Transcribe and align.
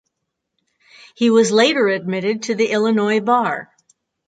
He 1.13 1.29
was 1.29 1.51
later 1.51 1.87
admitted 1.87 2.41
to 2.41 2.55
the 2.55 2.71
Illinois 2.71 3.19
bar. 3.19 3.69